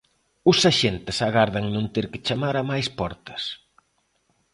Os 0.51 0.59
axentes 0.71 1.17
agardan 1.27 1.65
non 1.75 1.85
ter 1.95 2.05
que 2.11 2.23
chamar 2.27 2.55
a 2.57 2.63
máis 2.71 2.87
portas. 2.99 3.43